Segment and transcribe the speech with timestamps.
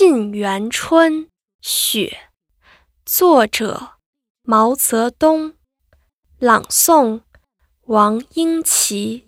[0.00, 1.24] 沁园春·
[1.60, 2.30] 雪，
[3.04, 3.94] 作者
[4.44, 5.54] 毛泽东，
[6.38, 7.22] 朗诵
[7.86, 9.27] 王英奇。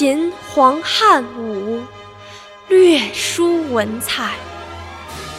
[0.00, 1.82] 秦皇汉武，
[2.68, 4.30] 略输文采；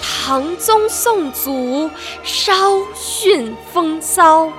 [0.03, 1.89] 唐宗宋祖，
[2.21, 4.53] 稍逊风骚。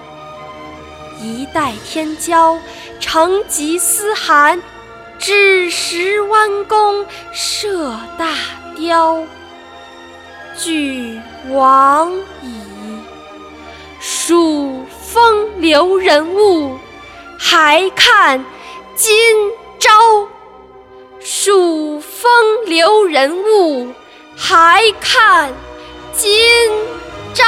[1.20, 2.58] 一代天骄，
[2.98, 4.60] 成吉思汗，
[5.20, 8.34] 只识弯弓射大
[8.74, 9.24] 雕。
[10.58, 11.16] 俱
[11.50, 12.60] 往矣，
[14.00, 16.76] 数风流人物，
[17.38, 18.44] 还看
[18.96, 19.14] 今。
[19.82, 20.28] 朝，
[21.18, 22.30] 数风
[22.66, 23.92] 流人物，
[24.36, 25.52] 还看
[26.12, 26.30] 今
[27.34, 27.42] 朝。